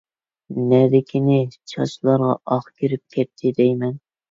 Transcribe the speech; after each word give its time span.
نەدىكىنى، 0.71 1.35
چاچلارغا 1.73 2.33
ئاق 2.57 2.73
كىرىپ 2.73 3.17
كەتتى 3.19 3.57
دەيمەن. 3.63 3.97